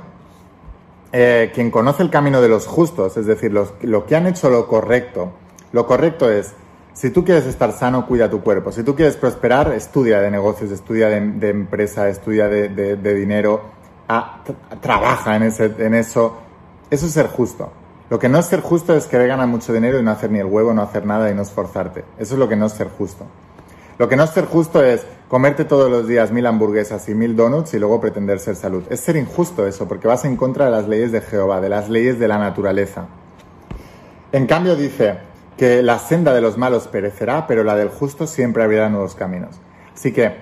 eh, 1.12 1.50
quien 1.54 1.70
conoce 1.70 2.02
el 2.02 2.10
camino 2.10 2.42
de 2.42 2.48
los 2.48 2.66
justos, 2.66 3.16
es 3.16 3.24
decir, 3.24 3.52
los, 3.52 3.72
que 4.06 4.16
han 4.16 4.26
hecho 4.26 4.50
lo 4.50 4.68
correcto, 4.68 5.32
lo 5.72 5.86
correcto 5.86 6.30
es, 6.30 6.54
Si 6.92 7.10
tú 7.10 7.24
quieres 7.24 7.46
estar 7.46 7.72
sano, 7.72 8.06
cuida 8.06 8.28
tu 8.28 8.42
cuerpo. 8.42 8.72
Si 8.72 8.82
tú 8.82 8.96
quieres 8.96 9.16
prosperar, 9.16 9.72
estudia 9.72 10.20
de 10.20 10.32
negocios, 10.32 10.72
estudia 10.72 11.08
de, 11.08 11.48
empresa, 11.48 12.08
estudia 12.08 12.48
de, 12.48 13.14
dinero, 13.14 13.62
trabaja 14.80 15.36
en, 15.36 15.44
ese, 15.44 15.72
en 15.78 15.94
eso. 15.94 16.36
Eso 16.90 17.06
es 17.06 17.12
ser 17.12 17.28
justo. 17.28 17.70
Lo 18.10 18.18
que 18.18 18.28
no 18.28 18.38
es 18.38 18.46
ser 18.46 18.60
justo 18.60 18.94
es 18.94 19.06
querer 19.06 19.28
ganar 19.28 19.46
mucho 19.46 19.72
dinero 19.72 19.98
y 19.98 20.02
no 20.02 20.10
hacer 20.10 20.30
ni 20.30 20.38
el 20.38 20.46
huevo, 20.46 20.72
no 20.72 20.82
hacer 20.82 21.04
nada 21.04 21.30
y 21.30 21.34
no 21.34 21.42
esforzarte. 21.42 22.04
Eso 22.18 22.34
es 22.34 22.38
lo 22.38 22.48
que 22.48 22.56
no 22.56 22.66
es 22.66 22.72
ser 22.72 22.88
justo. 22.88 23.26
Lo 23.98 24.08
que 24.08 24.16
no 24.16 24.24
es 24.24 24.30
ser 24.30 24.46
justo 24.46 24.82
es 24.82 25.04
comerte 25.28 25.64
todos 25.64 25.90
los 25.90 26.08
días 26.08 26.30
mil 26.30 26.46
hamburguesas 26.46 27.08
y 27.08 27.14
mil 27.14 27.36
donuts 27.36 27.74
y 27.74 27.78
luego 27.78 28.00
pretender 28.00 28.38
ser 28.38 28.56
salud. 28.56 28.84
Es 28.88 29.00
ser 29.00 29.16
injusto 29.16 29.66
eso, 29.66 29.86
porque 29.86 30.08
vas 30.08 30.24
en 30.24 30.36
contra 30.36 30.66
de 30.66 30.70
las 30.70 30.88
leyes 30.88 31.12
de 31.12 31.20
Jehová, 31.20 31.60
de 31.60 31.68
las 31.68 31.88
leyes 31.88 32.18
de 32.18 32.28
la 32.28 32.38
naturaleza. 32.38 33.06
En 34.32 34.46
cambio 34.46 34.76
dice, 34.76 35.18
que 35.58 35.82
la 35.82 35.98
senda 35.98 36.32
de 36.32 36.40
los 36.40 36.56
malos 36.56 36.86
perecerá, 36.86 37.46
pero 37.48 37.64
la 37.64 37.74
del 37.74 37.88
justo 37.88 38.26
siempre 38.28 38.62
abrirá 38.62 38.88
nuevos 38.88 39.16
caminos. 39.16 39.56
Así 39.92 40.12
que 40.12 40.36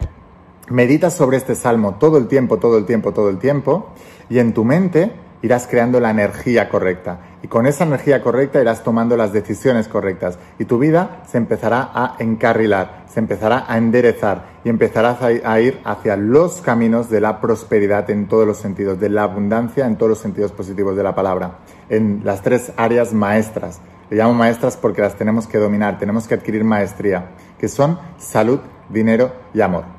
medita 0.68 1.11
sobre 1.11 1.38
este 1.38 1.54
salmo 1.54 1.94
todo 1.94 2.18
el 2.18 2.28
tiempo, 2.28 2.58
todo 2.58 2.76
el 2.76 2.85
tiempo, 2.85 3.12
todo 3.12 3.30
el 3.30 3.38
tiempo, 3.38 3.88
y 4.28 4.38
en 4.38 4.52
tu 4.52 4.64
mente 4.64 5.11
irás 5.40 5.66
creando 5.66 6.00
la 6.00 6.11
energía 6.11 6.68
correcta. 6.68 7.20
Y 7.46 7.48
con 7.48 7.64
esa 7.68 7.84
energía 7.84 8.22
correcta 8.22 8.60
irás 8.60 8.82
tomando 8.82 9.16
las 9.16 9.32
decisiones 9.32 9.86
correctas. 9.86 10.36
Y 10.58 10.64
tu 10.64 10.80
vida 10.80 11.22
se 11.30 11.38
empezará 11.38 11.92
a 11.94 12.16
encarrilar, 12.18 13.04
se 13.06 13.20
empezará 13.20 13.66
a 13.68 13.78
enderezar 13.78 14.46
y 14.64 14.68
empezarás 14.68 15.22
a 15.22 15.60
ir 15.60 15.80
hacia 15.84 16.16
los 16.16 16.60
caminos 16.60 17.08
de 17.08 17.20
la 17.20 17.40
prosperidad 17.40 18.10
en 18.10 18.26
todos 18.26 18.48
los 18.48 18.56
sentidos, 18.56 18.98
de 18.98 19.10
la 19.10 19.22
abundancia 19.22 19.86
en 19.86 19.94
todos 19.94 20.10
los 20.10 20.18
sentidos 20.18 20.50
positivos 20.50 20.96
de 20.96 21.04
la 21.04 21.14
palabra, 21.14 21.58
en 21.88 22.22
las 22.24 22.42
tres 22.42 22.72
áreas 22.76 23.12
maestras 23.12 23.80
le 24.10 24.16
llamo 24.16 24.34
maestras 24.34 24.76
porque 24.76 25.00
las 25.00 25.14
tenemos 25.14 25.46
que 25.46 25.58
dominar, 25.58 26.00
tenemos 26.00 26.26
que 26.26 26.34
adquirir 26.34 26.64
maestría, 26.64 27.30
que 27.58 27.68
son 27.68 27.98
salud, 28.18 28.58
dinero 28.88 29.32
y 29.54 29.60
amor. 29.60 29.95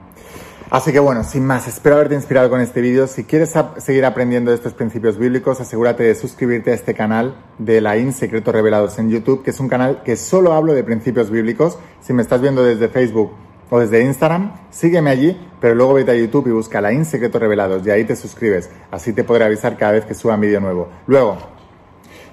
Así 0.70 0.92
que 0.92 1.00
bueno, 1.00 1.24
sin 1.24 1.46
más, 1.46 1.68
espero 1.68 1.96
haberte 1.96 2.16
inspirado 2.16 2.50
con 2.50 2.60
este 2.60 2.82
vídeo. 2.82 3.08
Si 3.08 3.24
quieres 3.24 3.54
seguir 3.78 4.04
aprendiendo 4.06 4.52
de 4.52 4.58
estos 4.58 4.74
principios 4.74 5.18
bíblicos, 5.18 5.62
asegúrate 5.62 6.04
de 6.04 6.14
suscribirte 6.14 6.72
a 6.72 6.74
este 6.74 6.94
canal 6.94 7.36
de 7.58 7.80
la 7.80 7.96
IN 7.98 8.12
Secretos 8.12 8.54
Revelados 8.54 9.00
en 9.00 9.10
YouTube, 9.10 9.44
que 9.44 9.52
es 9.52 9.60
un 9.62 9.70
canal 9.70 10.04
que 10.04 10.18
solo 10.18 10.52
hablo 10.52 10.74
de 10.74 10.84
principios 10.84 11.30
bíblicos. 11.30 11.80
Si 12.02 12.12
me 12.12 12.22
estás 12.22 12.42
viendo 12.42 12.64
desde 12.64 12.90
Facebook 12.90 13.32
o 13.70 13.80
desde 13.80 14.02
Instagram, 14.04 14.56
sígueme 14.70 15.10
allí, 15.10 15.40
pero 15.62 15.74
luego 15.74 15.94
vete 15.94 16.12
a 16.12 16.16
YouTube 16.16 16.48
y 16.48 16.52
busca 16.52 16.82
la 16.82 16.92
IN 16.92 17.06
Secretos 17.06 17.40
Revelados 17.40 17.88
y 17.88 17.92
ahí 17.92 18.04
te 18.04 18.18
suscribes. 18.18 18.70
Así 18.92 19.14
te 19.14 19.24
podré 19.24 19.46
avisar 19.46 19.78
cada 19.78 19.94
vez 19.94 20.04
que 20.04 20.14
suba 20.14 20.36
un 20.36 20.42
vídeo 20.42 20.60
nuevo. 20.60 20.90
Luego, 21.08 21.38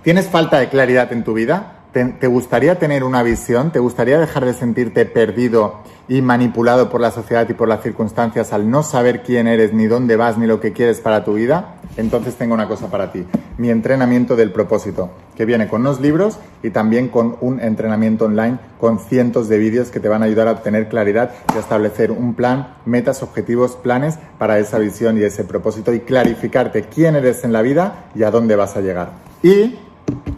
¿Tienes 0.04 0.28
falta 0.28 0.58
de 0.58 0.68
claridad 0.68 1.10
en 1.14 1.24
tu 1.24 1.32
vida? 1.32 1.73
¿Te, 1.94 2.26
gustaría 2.26 2.76
tener 2.80 3.04
una 3.04 3.22
visión? 3.22 3.70
¿Te 3.70 3.78
gustaría 3.78 4.18
dejar 4.18 4.44
de 4.44 4.52
sentirte 4.52 5.06
perdido 5.06 5.76
y 6.08 6.22
manipulado 6.22 6.90
por 6.90 7.00
la 7.00 7.12
sociedad 7.12 7.48
y 7.48 7.54
por 7.54 7.68
las 7.68 7.84
circunstancias 7.84 8.52
al 8.52 8.68
no 8.68 8.82
saber 8.82 9.22
quién 9.22 9.46
eres, 9.46 9.72
ni 9.72 9.86
dónde 9.86 10.16
vas, 10.16 10.36
ni 10.36 10.48
lo 10.48 10.58
que 10.58 10.72
quieres 10.72 10.98
para 10.98 11.22
tu 11.22 11.34
vida? 11.34 11.76
Entonces 11.96 12.34
tengo 12.34 12.52
una 12.52 12.66
cosa 12.66 12.90
para 12.90 13.12
ti, 13.12 13.24
mi 13.58 13.70
entrenamiento 13.70 14.34
del 14.34 14.50
propósito, 14.50 15.10
que 15.36 15.44
viene 15.44 15.68
con 15.68 15.82
unos 15.82 16.00
libros 16.00 16.40
y 16.64 16.70
también 16.70 17.06
con 17.10 17.36
un 17.40 17.60
entrenamiento 17.60 18.24
online 18.24 18.58
con 18.80 18.98
cientos 18.98 19.48
de 19.48 19.58
vídeos 19.58 19.92
que 19.92 20.00
te 20.00 20.08
van 20.08 20.22
a 20.22 20.26
ayudar 20.26 20.48
a 20.48 20.52
obtener 20.52 20.88
claridad 20.88 21.30
y 21.54 21.58
a 21.58 21.60
establecer 21.60 22.10
un 22.10 22.34
plan, 22.34 22.74
metas, 22.86 23.22
objetivos, 23.22 23.76
planes 23.76 24.18
para 24.36 24.58
esa 24.58 24.78
visión 24.78 25.16
y 25.16 25.22
ese 25.22 25.44
propósito 25.44 25.94
y 25.94 26.00
clarificarte 26.00 26.86
quién 26.92 27.14
eres 27.14 27.44
en 27.44 27.52
la 27.52 27.62
vida 27.62 28.06
y 28.16 28.24
a 28.24 28.32
dónde 28.32 28.56
vas 28.56 28.76
a 28.76 28.80
llegar. 28.80 29.12
Y 29.44 29.76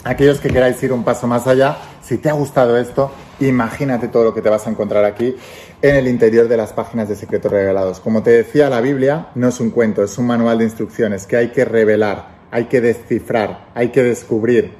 aquellos 0.04 0.40
que 0.40 0.48
queráis 0.48 0.82
ir 0.82 0.92
un 0.92 1.04
paso 1.04 1.26
más 1.26 1.46
allá, 1.46 1.76
si 2.02 2.18
te 2.18 2.28
ha 2.28 2.32
gustado 2.32 2.78
esto, 2.78 3.10
imagínate 3.40 4.08
todo 4.08 4.24
lo 4.24 4.34
que 4.34 4.40
te 4.40 4.48
vas 4.48 4.66
a 4.66 4.70
encontrar 4.70 5.04
aquí 5.04 5.34
en 5.82 5.96
el 5.96 6.08
interior 6.08 6.48
de 6.48 6.56
las 6.56 6.72
páginas 6.72 7.08
de 7.08 7.16
Secretos 7.16 7.50
Revelados. 7.50 8.00
Como 8.00 8.22
te 8.22 8.30
decía, 8.30 8.70
la 8.70 8.80
Biblia 8.80 9.28
no 9.34 9.48
es 9.48 9.60
un 9.60 9.70
cuento, 9.70 10.04
es 10.04 10.16
un 10.16 10.26
manual 10.26 10.58
de 10.58 10.64
instrucciones 10.64 11.26
que 11.26 11.36
hay 11.36 11.48
que 11.48 11.64
revelar, 11.64 12.28
hay 12.50 12.66
que 12.66 12.80
descifrar, 12.80 13.66
hay 13.74 13.88
que 13.88 14.02
descubrir. 14.02 14.72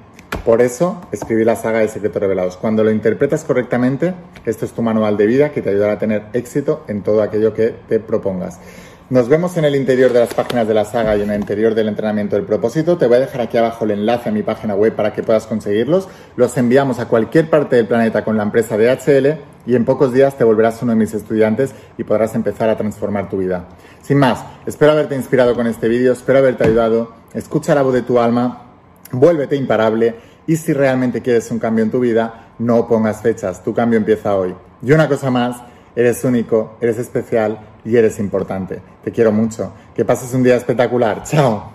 Por 0.45 0.63
eso 0.63 1.03
escribí 1.11 1.45
la 1.45 1.57
saga 1.57 1.81
de 1.81 1.89
Secretos 1.89 2.23
Revelados. 2.23 2.57
Cuando 2.57 2.85
lo 2.85 2.93
interpretas 2.93 3.43
correctamente, 3.43 4.15
esto 4.45 4.65
es 4.65 4.73
tu 4.73 4.83
manual 4.83 5.17
de 5.17 5.27
vida 5.27 5.51
que 5.51 5.61
te 5.61 5.71
ayudará 5.71 5.95
a 5.95 5.99
tener 5.99 6.27
éxito 6.35 6.85
en 6.87 7.03
todo 7.03 7.23
aquello 7.23 7.53
que 7.53 7.75
te 7.89 7.99
propongas. 7.99 8.61
Nos 9.09 9.29
vemos 9.29 9.57
en 9.57 9.65
el 9.65 9.77
interior 9.77 10.13
de 10.13 10.19
las 10.19 10.35
páginas 10.35 10.67
de 10.67 10.75
la 10.75 10.85
saga 10.85 11.17
y 11.17 11.23
en 11.23 11.31
el 11.31 11.39
interior 11.41 11.77
del 11.77 11.87
entrenamiento 11.87 12.35
del 12.35 12.45
propósito. 12.45 12.99
Te 12.99 13.07
voy 13.07 13.19
a 13.19 13.21
dejar 13.21 13.41
aquí 13.41 13.57
abajo 13.57 13.85
el 13.85 13.93
enlace 13.93 14.31
a 14.31 14.33
mi 14.33 14.43
página 14.43 14.75
web 14.75 14.97
para 14.97 15.13
que 15.13 15.23
puedas 15.23 15.47
conseguirlos. 15.47 16.09
Los 16.35 16.57
enviamos 16.57 16.99
a 16.99 17.07
cualquier 17.07 17.49
parte 17.49 17.77
del 17.77 17.87
planeta 17.87 18.25
con 18.25 18.37
la 18.37 18.43
empresa 18.43 18.77
DHL 18.77 19.39
y 19.65 19.77
en 19.77 19.85
pocos 19.85 20.13
días 20.13 20.37
te 20.37 20.43
volverás 20.43 20.83
uno 20.83 20.91
de 20.91 20.99
mis 20.99 21.15
estudiantes 21.15 21.73
y 21.97 22.03
podrás 22.03 22.35
empezar 22.35 22.69
a 22.69 22.77
transformar 22.77 23.29
tu 23.29 23.39
vida. 23.39 23.69
Sin 24.03 24.19
más, 24.19 24.45
espero 24.67 24.91
haberte 24.91 25.15
inspirado 25.15 25.55
con 25.55 25.69
este 25.69 25.87
vídeo, 25.87 26.13
espero 26.13 26.41
haberte 26.41 26.65
ayudado. 26.65 27.13
Escucha 27.33 27.77
la 27.77 27.83
voz 27.83 27.95
de 27.95 28.03
tu 28.03 28.19
alma, 28.19 28.73
vuélvete 29.13 29.55
imparable 29.55 30.17
y 30.49 30.57
si 30.57 30.73
realmente 30.73 31.23
quieres 31.23 31.49
un 31.53 31.61
cambio 31.61 31.85
en 31.85 31.93
tu 31.93 32.01
vida, 32.01 32.49
no 32.59 32.89
pongas 32.89 33.23
fechas, 33.23 33.63
tu 33.63 33.73
cambio 33.73 33.99
empieza 33.99 34.35
hoy. 34.35 34.53
Y 34.83 34.91
una 34.91 35.07
cosa 35.07 35.31
más, 35.31 35.59
eres 35.95 36.25
único, 36.25 36.77
eres 36.81 36.99
especial 36.99 37.76
y 37.87 37.97
eres 37.97 38.19
importante. 38.19 38.83
Te 39.03 39.13
quiero 39.13 39.31
mucho. 39.31 39.73
Que 39.95 40.05
pases 40.05 40.35
un 40.35 40.43
día 40.43 40.57
espectacular. 40.57 41.23
Chao. 41.23 41.73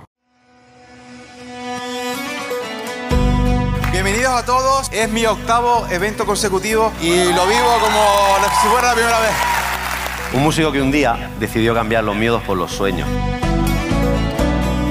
Bienvenidos 3.92 4.34
a 4.34 4.46
todos. 4.46 4.90
Es 4.92 5.10
mi 5.10 5.26
octavo 5.26 5.88
evento 5.90 6.26
consecutivo 6.26 6.92
y 7.02 7.16
lo 7.16 7.48
vivo 7.48 7.78
como 7.82 8.02
si 8.62 8.68
fuera 8.68 8.90
la 8.90 8.94
primera 8.94 9.20
vez. 9.20 9.32
Un 10.34 10.44
músico 10.44 10.72
que 10.72 10.82
un 10.82 10.92
día 10.92 11.32
decidió 11.40 11.74
cambiar 11.74 12.04
los 12.04 12.16
miedos 12.16 12.44
por 12.44 12.58
los 12.58 12.72
sueños. 12.72 13.08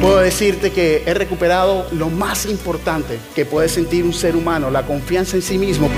Puedo 0.00 0.18
decirte 0.20 0.72
que 0.72 1.02
he 1.06 1.12
recuperado 1.12 1.86
lo 1.92 2.08
más 2.08 2.46
importante 2.46 3.18
que 3.34 3.44
puede 3.44 3.68
sentir 3.68 4.04
un 4.04 4.14
ser 4.14 4.34
humano, 4.34 4.70
la 4.70 4.86
confianza 4.86 5.36
en 5.36 5.42
sí 5.42 5.58
mismo. 5.58 5.90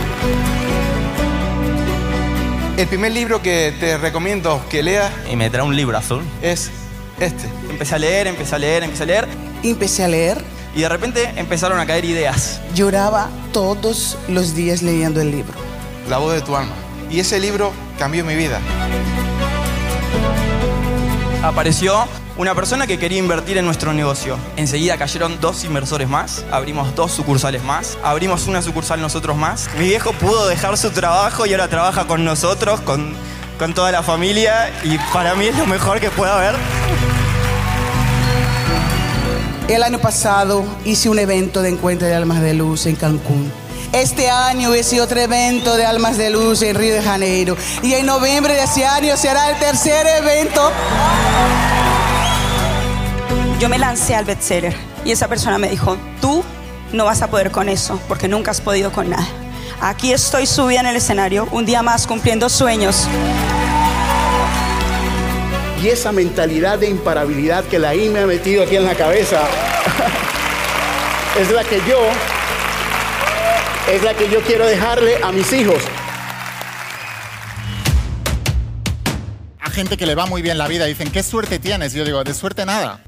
El 2.76 2.88
primer 2.88 3.12
libro 3.12 3.42
que 3.42 3.74
te 3.78 3.98
recomiendo 3.98 4.64
que 4.70 4.82
leas 4.82 5.12
y 5.30 5.36
me 5.36 5.50
trae 5.50 5.62
un 5.62 5.76
libro 5.76 5.96
azul 5.98 6.22
es 6.40 6.70
este. 7.20 7.46
Empecé 7.68 7.96
a 7.96 7.98
leer, 7.98 8.26
empecé 8.26 8.54
a 8.54 8.58
leer, 8.58 8.82
empecé 8.82 9.02
a 9.02 9.06
leer. 9.06 9.28
Empecé 9.62 10.04
a 10.04 10.08
leer. 10.08 10.42
Y 10.74 10.80
de 10.80 10.88
repente 10.88 11.30
empezaron 11.36 11.78
a 11.78 11.84
caer 11.86 12.06
ideas. 12.06 12.62
Lloraba 12.74 13.28
todos 13.52 14.16
los 14.26 14.54
días 14.54 14.80
leyendo 14.80 15.20
el 15.20 15.30
libro. 15.30 15.52
La 16.08 16.16
voz 16.16 16.32
de 16.32 16.40
tu 16.40 16.56
alma. 16.56 16.72
Y 17.10 17.20
ese 17.20 17.38
libro 17.38 17.72
cambió 17.98 18.24
mi 18.24 18.34
vida. 18.34 18.58
Apareció 21.42 22.06
una 22.38 22.54
persona 22.54 22.86
que 22.86 23.00
quería 23.00 23.18
invertir 23.18 23.58
en 23.58 23.64
nuestro 23.64 23.92
negocio. 23.92 24.38
Enseguida 24.56 24.96
cayeron 24.96 25.40
dos 25.40 25.64
inversores 25.64 26.08
más, 26.08 26.44
abrimos 26.52 26.94
dos 26.94 27.10
sucursales 27.10 27.64
más, 27.64 27.98
abrimos 28.04 28.46
una 28.46 28.62
sucursal 28.62 29.00
nosotros 29.00 29.36
más. 29.36 29.68
Mi 29.76 29.86
viejo 29.86 30.12
pudo 30.12 30.46
dejar 30.46 30.78
su 30.78 30.90
trabajo 30.90 31.44
y 31.44 31.52
ahora 31.52 31.66
trabaja 31.66 32.06
con 32.06 32.24
nosotros, 32.24 32.80
con, 32.82 33.12
con 33.58 33.74
toda 33.74 33.90
la 33.90 34.04
familia 34.04 34.70
y 34.84 34.96
para 35.12 35.34
mí 35.34 35.46
es 35.46 35.58
lo 35.58 35.66
mejor 35.66 35.98
que 35.98 36.10
pueda 36.10 36.36
haber. 36.36 36.54
El 39.66 39.82
año 39.82 39.98
pasado 39.98 40.64
hice 40.84 41.08
un 41.08 41.18
evento 41.18 41.60
de 41.60 41.70
encuentro 41.70 42.06
de 42.06 42.14
almas 42.14 42.40
de 42.40 42.54
luz 42.54 42.86
en 42.86 42.94
Cancún. 42.94 43.50
Este 43.92 44.30
año 44.30 44.74
hice 44.74 45.00
otro 45.00 45.20
evento 45.20 45.76
de 45.76 45.84
Almas 45.84 46.16
de 46.16 46.30
Luz 46.30 46.62
en 46.62 46.76
Río 46.76 46.94
de 46.94 47.02
Janeiro. 47.02 47.56
Y 47.82 47.92
en 47.94 48.06
noviembre 48.06 48.54
de 48.54 48.62
ese 48.62 48.86
año 48.86 49.16
será 49.16 49.50
el 49.50 49.58
tercer 49.58 50.06
evento 50.06 50.72
yo 53.62 53.68
me 53.68 53.78
lancé 53.78 54.16
al 54.16 54.24
bestseller 54.24 54.74
y 55.04 55.12
esa 55.12 55.28
persona 55.28 55.56
me 55.56 55.68
dijo, 55.68 55.96
tú 56.20 56.42
no 56.92 57.04
vas 57.04 57.22
a 57.22 57.30
poder 57.30 57.52
con 57.52 57.68
eso 57.68 58.00
porque 58.08 58.26
nunca 58.26 58.50
has 58.50 58.60
podido 58.60 58.90
con 58.90 59.08
nada. 59.08 59.24
Aquí 59.80 60.12
estoy 60.12 60.46
subida 60.46 60.80
en 60.80 60.86
el 60.86 60.96
escenario, 60.96 61.46
un 61.52 61.64
día 61.64 61.80
más 61.80 62.08
cumpliendo 62.08 62.48
sueños. 62.48 63.06
Y 65.80 65.90
esa 65.90 66.10
mentalidad 66.10 66.80
de 66.80 66.88
imparabilidad 66.88 67.62
que 67.66 67.78
la 67.78 67.94
I 67.94 68.08
me 68.08 68.18
ha 68.18 68.26
metido 68.26 68.64
aquí 68.64 68.74
en 68.74 68.84
la 68.84 68.96
cabeza 68.96 69.42
es 71.40 71.48
la 71.52 71.62
que 71.62 71.80
yo 71.88 72.00
es 73.90 74.02
la 74.02 74.14
que 74.14 74.28
yo 74.28 74.40
quiero 74.42 74.66
dejarle 74.66 75.22
a 75.22 75.32
mis 75.32 75.52
hijos. 75.52 75.82
A 79.60 79.70
gente 79.70 79.96
que 79.96 80.06
le 80.06 80.14
va 80.14 80.26
muy 80.26 80.42
bien 80.42 80.58
la 80.58 80.68
vida 80.68 80.84
dicen, 80.86 81.10
¿qué 81.10 81.22
suerte 81.22 81.58
tienes? 81.58 81.92
Yo 81.92 82.04
digo, 82.04 82.22
de 82.22 82.34
suerte 82.34 82.64
nada. 82.64 83.00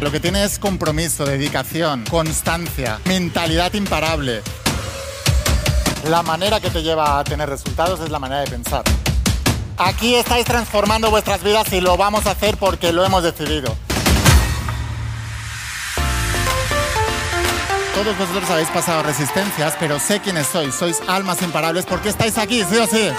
Lo 0.00 0.10
que 0.10 0.20
tiene 0.20 0.44
es 0.44 0.58
compromiso, 0.58 1.24
dedicación, 1.24 2.04
constancia, 2.10 2.98
mentalidad 3.04 3.72
imparable. 3.74 4.42
La 6.08 6.22
manera 6.22 6.60
que 6.60 6.70
te 6.70 6.82
lleva 6.82 7.18
a 7.18 7.24
tener 7.24 7.48
resultados 7.48 8.00
es 8.00 8.10
la 8.10 8.18
manera 8.18 8.42
de 8.42 8.50
pensar. 8.50 8.82
Aquí 9.76 10.14
estáis 10.14 10.44
transformando 10.44 11.10
vuestras 11.10 11.42
vidas 11.42 11.72
y 11.72 11.80
lo 11.80 11.96
vamos 11.96 12.26
a 12.26 12.32
hacer 12.32 12.56
porque 12.56 12.92
lo 12.92 13.04
hemos 13.04 13.22
decidido. 13.22 13.74
Todos 17.94 18.18
vosotros 18.18 18.50
habéis 18.50 18.68
pasado 18.68 19.02
resistencias, 19.02 19.74
pero 19.78 20.00
sé 20.00 20.20
quiénes 20.20 20.46
sois. 20.48 20.74
Sois 20.74 21.00
almas 21.06 21.40
imparables 21.42 21.86
porque 21.86 22.08
estáis 22.08 22.36
aquí, 22.38 22.64
sí 22.64 22.76
o 22.76 22.86
sí. 22.86 23.10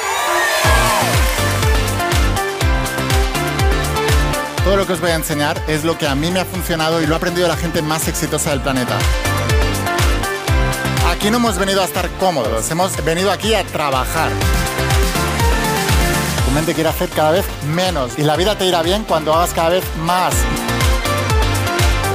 Todo 4.63 4.77
lo 4.77 4.85
que 4.85 4.93
os 4.93 4.99
voy 4.99 5.11
a 5.11 5.15
enseñar 5.15 5.61
es 5.67 5.83
lo 5.83 5.97
que 5.97 6.07
a 6.07 6.15
mí 6.15 6.31
me 6.31 6.39
ha 6.39 6.45
funcionado 6.45 7.01
y 7.01 7.07
lo 7.07 7.15
ha 7.15 7.17
aprendido 7.17 7.47
la 7.47 7.55
gente 7.55 7.81
más 7.81 8.07
exitosa 8.07 8.49
del 8.49 8.61
planeta. 8.61 8.97
Aquí 11.11 11.29
no 11.29 11.37
hemos 11.37 11.57
venido 11.57 11.81
a 11.81 11.85
estar 11.85 12.09
cómodos, 12.19 12.69
hemos 12.71 13.03
venido 13.05 13.31
aquí 13.31 13.53
a 13.53 13.63
trabajar. 13.63 14.29
Tu 16.45 16.51
mente 16.51 16.73
quiere 16.73 16.89
hacer 16.89 17.09
cada 17.09 17.31
vez 17.31 17.45
menos 17.67 18.17
y 18.17 18.23
la 18.23 18.35
vida 18.35 18.57
te 18.57 18.65
irá 18.65 18.81
bien 18.81 19.03
cuando 19.03 19.33
hagas 19.33 19.53
cada 19.53 19.69
vez 19.69 19.83
más. 19.99 20.33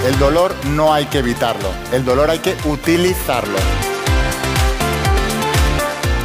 El 0.05 0.19
dolor 0.19 0.55
no 0.65 0.95
hay 0.95 1.07
que 1.07 1.19
evitarlo, 1.19 1.71
el 1.93 2.05
dolor 2.05 2.31
hay 2.31 2.39
que 2.39 2.57
utilizarlo. 2.65 3.59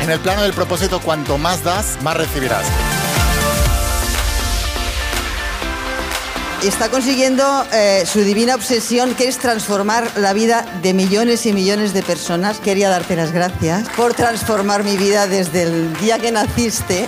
En 0.01 0.10
el 0.10 0.20
plano 0.20 0.44
del 0.44 0.53
propósito, 0.53 1.01
cuanto 1.01 1.38
más 1.38 1.63
das, 1.63 1.98
más 2.01 2.15
recibirás. 2.15 2.65
está 6.67 6.89
consiguiendo 6.89 7.44
eh, 7.74 8.05
su 8.12 8.22
divina 8.22 8.55
obsesión, 8.55 9.13
que 9.13 9.27
es 9.27 9.38
transformar 9.38 10.10
la 10.17 10.34
vida 10.34 10.65
de 10.82 10.94
millones 10.94 11.46
y 11.46 11.53
millones 11.53 11.94
de 11.94 12.01
personas. 12.01 12.60
Quería 12.60 12.89
darte 12.89 13.15
las 13.15 13.32
gracias 13.32 13.88
por 13.96 14.13
transformar 14.13 14.84
mi 14.84 14.98
vida 14.98 15.27
desde 15.27 15.63
el 15.63 15.96
día 15.98 16.17
que 16.17 16.32
naciste. 16.32 17.08